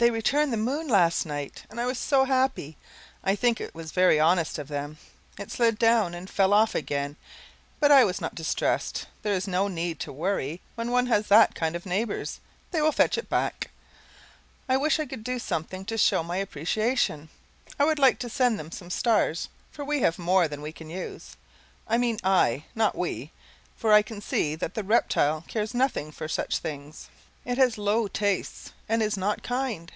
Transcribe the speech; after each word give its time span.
They 0.00 0.12
returned 0.12 0.52
the 0.52 0.56
moon 0.56 0.86
last 0.86 1.26
night, 1.26 1.64
and 1.68 1.80
I 1.80 1.86
was 1.86 1.98
SO 1.98 2.22
happy! 2.22 2.76
I 3.24 3.34
think 3.34 3.60
it 3.60 3.72
is 3.74 3.90
very 3.90 4.20
honest 4.20 4.56
of 4.56 4.68
them. 4.68 4.96
It 5.36 5.50
slid 5.50 5.76
down 5.76 6.14
and 6.14 6.30
fell 6.30 6.52
off 6.52 6.76
again, 6.76 7.16
but 7.80 7.90
I 7.90 8.04
was 8.04 8.20
not 8.20 8.36
distressed; 8.36 9.06
there 9.22 9.32
is 9.32 9.48
no 9.48 9.66
need 9.66 9.98
to 9.98 10.12
worry 10.12 10.60
when 10.76 10.92
one 10.92 11.06
has 11.06 11.26
that 11.26 11.56
kind 11.56 11.74
of 11.74 11.84
neighbors; 11.84 12.38
they 12.70 12.80
will 12.80 12.92
fetch 12.92 13.18
it 13.18 13.28
back. 13.28 13.70
I 14.68 14.76
wish 14.76 15.00
I 15.00 15.06
could 15.06 15.24
do 15.24 15.40
something 15.40 15.84
to 15.86 15.98
show 15.98 16.22
my 16.22 16.36
appreciation. 16.36 17.28
I 17.76 17.84
would 17.84 17.98
like 17.98 18.20
to 18.20 18.30
send 18.30 18.56
them 18.56 18.70
some 18.70 18.90
stars, 18.90 19.48
for 19.72 19.84
we 19.84 19.98
have 20.02 20.16
more 20.16 20.46
than 20.46 20.62
we 20.62 20.70
can 20.70 20.90
use. 20.90 21.36
I 21.88 21.98
mean 21.98 22.20
I, 22.22 22.66
not 22.72 22.94
we, 22.96 23.32
for 23.76 23.92
I 23.92 24.02
can 24.02 24.20
see 24.20 24.54
that 24.54 24.74
the 24.74 24.84
reptile 24.84 25.42
cares 25.48 25.74
nothing 25.74 26.12
for 26.12 26.28
such 26.28 26.58
things. 26.58 27.08
It 27.44 27.56
has 27.56 27.78
low 27.78 28.08
tastes, 28.08 28.72
and 28.90 29.02
is 29.02 29.16
not 29.16 29.42
kind. 29.42 29.90